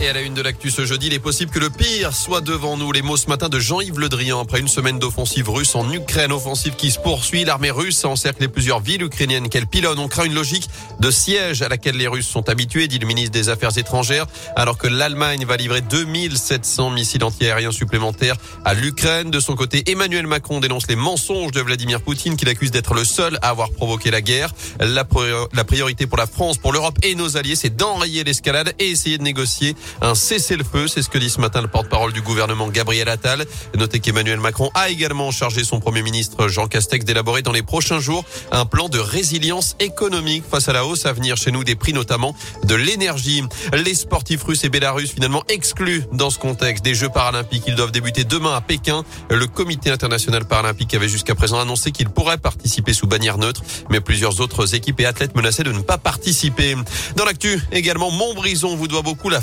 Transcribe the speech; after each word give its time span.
Et 0.00 0.08
à 0.08 0.12
la 0.12 0.22
une 0.22 0.34
de 0.34 0.42
l'actu 0.42 0.70
ce 0.70 0.84
jeudi, 0.84 1.06
il 1.06 1.14
est 1.14 1.18
possible 1.18 1.50
que 1.50 1.58
le 1.58 1.70
pire 1.70 2.12
soit 2.12 2.40
devant 2.40 2.76
nous. 2.76 2.90
Les 2.90 3.00
mots 3.00 3.16
ce 3.16 3.28
matin 3.28 3.48
de 3.48 3.58
Jean-Yves 3.58 3.98
Le 3.98 4.08
Drian 4.08 4.40
après 4.40 4.60
une 4.60 4.68
semaine 4.68 4.98
d'offensive 4.98 5.48
russe 5.48 5.74
en 5.74 5.90
Ukraine, 5.90 6.32
offensive 6.32 6.74
qui 6.74 6.90
se 6.90 6.98
poursuit. 6.98 7.44
L'armée 7.44 7.70
russe 7.70 8.04
a 8.04 8.08
encerclé 8.08 8.48
plusieurs 8.48 8.80
villes 8.80 9.02
ukrainiennes 9.02 9.48
qu'elle 9.48 9.66
pilonne. 9.66 9.98
On 9.98 10.08
craint 10.08 10.24
une 10.24 10.34
logique 10.34 10.68
de 11.00 11.10
siège 11.10 11.62
à 11.62 11.68
laquelle 11.68 11.96
les 11.96 12.08
Russes 12.08 12.26
sont 12.26 12.48
habitués, 12.48 12.88
dit 12.88 12.98
le 12.98 13.06
ministre 13.06 13.30
des 13.30 13.48
Affaires 13.48 13.76
étrangères, 13.78 14.26
alors 14.56 14.78
que 14.78 14.88
l'Allemagne 14.88 15.44
va 15.46 15.56
livrer 15.56 15.80
2700 15.80 16.90
missiles 16.90 17.24
antiaériens 17.24 17.72
supplémentaires 17.72 18.36
à 18.64 18.74
l'Ukraine. 18.74 19.30
De 19.30 19.40
son 19.40 19.54
côté, 19.54 19.90
Emmanuel 19.90 20.26
Macron 20.26 20.60
dénonce 20.60 20.88
les 20.88 20.96
mensonges 20.96 21.52
de 21.52 21.60
Vladimir 21.60 22.00
Poutine 22.00 22.36
qu'il 22.36 22.48
accuse 22.48 22.70
d'être 22.70 22.94
le 22.94 23.04
seul 23.04 23.38
à 23.42 23.50
avoir 23.50 23.70
provoqué 23.70 24.10
la 24.10 24.20
guerre. 24.20 24.52
La, 24.80 25.04
priorité 25.04 26.06
pour 26.06 26.18
la 26.18 26.26
France, 26.26 26.58
pour 26.58 26.72
l'Europe 26.72 26.98
et 27.02 27.14
nos 27.14 27.36
alliés, 27.36 27.56
c'est 27.56 27.74
d'enrayer 27.74 28.24
l'escalade 28.24 28.74
et 28.78 28.90
essayer 28.90 29.18
de 29.18 29.22
négocier 29.22 29.74
un 30.00 30.14
cessez-le-feu. 30.14 30.88
C'est 30.88 31.02
ce 31.02 31.08
que 31.08 31.18
dit 31.18 31.30
ce 31.30 31.40
matin 31.40 31.62
le 31.62 31.68
porte-parole 31.68 32.12
du 32.12 32.22
gouvernement 32.22 32.68
Gabriel 32.68 33.08
Attal. 33.08 33.46
Notez 33.76 34.00
qu'Emmanuel 34.00 34.40
Macron 34.40 34.70
a 34.74 34.90
également 34.90 35.30
chargé 35.30 35.64
son 35.64 35.80
premier 35.80 36.02
ministre 36.02 36.48
Jean 36.48 36.66
Castex 36.66 37.04
d'élaborer 37.04 37.42
dans 37.42 37.52
les 37.52 37.62
prochains 37.62 38.00
jours 38.00 38.24
un 38.52 38.66
plan 38.66 38.88
de 38.88 38.98
résilience 38.98 39.76
économique 39.80 40.44
face 40.48 40.68
à 40.68 40.72
la 40.72 40.84
hausse 40.84 41.06
à 41.06 41.12
venir 41.12 41.36
chez 41.36 41.50
nous 41.50 41.64
des 41.64 41.74
prix 41.74 41.92
notamment 41.92 42.34
de 42.64 42.74
l'énergie. 42.74 43.42
Les 43.72 43.94
sportifs 43.94 44.42
russes 44.42 44.64
et 44.64 44.68
bélarusses 44.68 45.12
finalement 45.12 45.42
exclus 45.48 46.04
dans 46.12 46.30
ce 46.30 46.38
contexte 46.38 46.84
des 46.84 46.94
Jeux 46.94 47.08
paralympiques. 47.08 47.64
Ils 47.66 47.74
doivent 47.74 47.92
débuter 47.92 48.24
demain 48.24 48.54
à 48.54 48.60
Pékin. 48.60 49.04
Le 49.30 49.46
comité 49.46 49.90
international 49.90 50.44
paralympique 50.44 50.94
avait 50.94 51.08
jusqu'à 51.08 51.34
présent 51.34 51.58
annoncé 51.58 51.92
qu'il 51.92 52.08
pourrait 52.08 52.38
participer 52.38 52.92
sous 52.92 53.06
bannière 53.06 53.38
neutre, 53.38 53.62
mais 53.90 54.00
plusieurs 54.00 54.40
autres 54.40 54.74
équipes 54.74 55.00
et 55.00 55.06
athlètes 55.06 55.34
menaçaient 55.34 55.62
de 55.62 55.72
ne 55.72 55.80
pas 55.80 55.98
participer. 55.98 56.76
Dans 57.16 57.24
l'actu 57.24 57.60
également, 57.72 58.10
Montbrison 58.10 58.76
vous 58.76 58.88
doit 58.88 59.02
beaucoup 59.02 59.28
la 59.28 59.40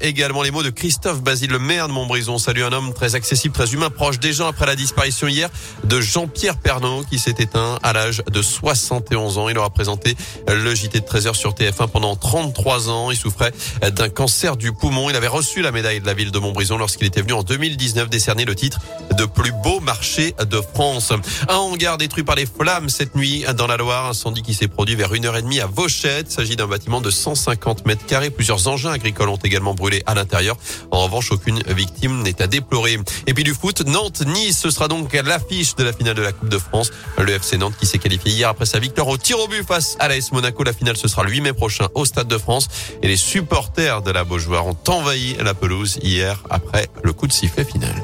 également 0.00 0.42
les 0.42 0.50
mots 0.50 0.62
de 0.62 0.70
Christophe 0.70 1.22
Basile, 1.22 1.50
le 1.50 1.58
maire 1.58 1.86
de 1.86 1.92
Montbrison. 1.92 2.38
Salut 2.38 2.64
un 2.64 2.72
homme 2.72 2.92
très 2.92 3.14
accessible, 3.14 3.54
très 3.54 3.72
humain, 3.72 3.88
proche 3.88 4.18
des 4.18 4.32
gens 4.32 4.48
après 4.48 4.66
la 4.66 4.74
disparition 4.74 5.28
hier 5.28 5.48
de 5.84 6.00
Jean-Pierre 6.00 6.56
Pernaud 6.56 7.04
qui 7.08 7.18
s'est 7.18 7.36
éteint 7.38 7.78
à 7.82 7.92
l'âge 7.92 8.22
de 8.30 8.42
71 8.42 9.38
ans. 9.38 9.48
Il 9.48 9.56
aura 9.58 9.70
présenté 9.70 10.16
le 10.48 10.74
JT 10.74 11.00
de 11.00 11.06
13h 11.06 11.34
sur 11.34 11.52
TF1 11.52 11.88
pendant 11.88 12.16
33 12.16 12.90
ans. 12.90 13.10
Il 13.10 13.16
souffrait 13.16 13.52
d'un 13.96 14.08
cancer 14.08 14.56
du 14.56 14.72
poumon. 14.72 15.08
Il 15.08 15.16
avait 15.16 15.28
reçu 15.28 15.62
la 15.62 15.70
médaille 15.70 16.00
de 16.00 16.06
la 16.06 16.14
ville 16.14 16.32
de 16.32 16.38
Montbrison 16.38 16.76
lorsqu'il 16.76 17.06
était 17.06 17.22
venu 17.22 17.34
en 17.34 17.42
2019 17.42 18.10
décerner 18.10 18.44
le 18.44 18.56
titre 18.56 18.80
de 19.16 19.24
plus 19.24 19.52
beau 19.62 19.78
marché 19.78 20.34
de 20.44 20.60
France. 20.74 21.12
Un 21.48 21.54
hangar 21.54 21.96
détruit 21.96 22.24
par 22.24 22.34
les 22.34 22.46
flammes 22.46 22.88
cette 22.88 23.14
nuit 23.14 23.44
dans 23.56 23.68
la 23.68 23.76
Loire. 23.76 24.06
Incendie 24.06 24.42
qui 24.42 24.54
s'est 24.54 24.68
produit 24.68 24.96
vers 24.96 25.12
1h30 25.12 25.62
à 25.62 25.66
Vauchette. 25.66 26.26
Il 26.30 26.32
s'agit 26.32 26.56
d'un 26.56 26.66
bâtiment 26.66 27.00
de 27.00 27.10
150 27.10 27.86
mètres 27.86 28.06
carrés. 28.06 28.30
Plusieurs 28.30 28.66
engins 28.66 28.90
agricoles 28.90 29.28
ont 29.28 29.36
également 29.60 29.74
brûlé 29.74 30.02
à 30.06 30.14
l'intérieur. 30.14 30.56
En 30.90 31.04
revanche, 31.04 31.30
aucune 31.32 31.60
victime 31.68 32.22
n'est 32.22 32.40
à 32.40 32.46
déplorer. 32.46 32.98
Et 33.26 33.34
puis 33.34 33.44
du 33.44 33.52
foot, 33.52 33.86
Nantes-Nice, 33.86 34.58
ce 34.58 34.70
sera 34.70 34.88
donc 34.88 35.12
l'affiche 35.12 35.76
de 35.76 35.84
la 35.84 35.92
finale 35.92 36.14
de 36.14 36.22
la 36.22 36.32
Coupe 36.32 36.48
de 36.48 36.58
France. 36.58 36.90
Le 37.18 37.32
FC 37.32 37.58
Nantes 37.58 37.74
qui 37.78 37.86
s'est 37.86 37.98
qualifié 37.98 38.32
hier 38.32 38.48
après 38.48 38.66
sa 38.66 38.78
victoire 38.78 39.08
au 39.08 39.18
tir 39.18 39.38
au 39.38 39.48
but 39.48 39.66
face 39.66 39.96
à 39.98 40.08
l'AS 40.08 40.32
Monaco. 40.32 40.64
La 40.64 40.72
finale, 40.72 40.96
ce 40.96 41.08
sera 41.08 41.24
le 41.24 41.30
8 41.30 41.40
mai 41.42 41.52
prochain 41.52 41.88
au 41.94 42.04
Stade 42.04 42.28
de 42.28 42.38
France. 42.38 42.68
Et 43.02 43.08
les 43.08 43.16
supporters 43.16 44.02
de 44.02 44.10
la 44.10 44.24
Beaujoire 44.24 44.66
ont 44.66 44.78
envahi 44.88 45.36
la 45.40 45.52
pelouse 45.54 45.98
hier 46.02 46.42
après 46.48 46.88
le 47.02 47.12
coup 47.12 47.26
de 47.26 47.32
sifflet 47.32 47.64
final. 47.64 47.94